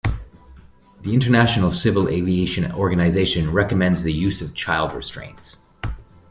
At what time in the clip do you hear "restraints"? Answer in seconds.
4.93-5.57